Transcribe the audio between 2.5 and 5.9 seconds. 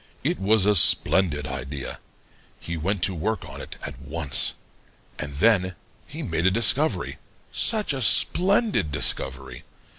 He went to work on it at once. And then